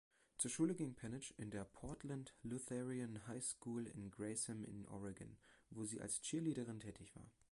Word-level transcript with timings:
Zur 0.39 0.49
Schule 0.49 0.73
ging 0.73 0.95
Peniche 0.95 1.35
in 1.37 1.51
der 1.51 1.63
Portland 1.63 2.33
Lutheran 2.41 3.21
High 3.27 3.45
School 3.45 3.85
in 3.85 4.09
Gresham 4.09 4.63
in 4.65 4.87
Oregon, 4.87 5.37
wo 5.69 5.83
sie 5.85 6.01
als 6.01 6.21
Cheerleaderin 6.23 6.79
tätig 6.79 7.15
war. 7.15 7.29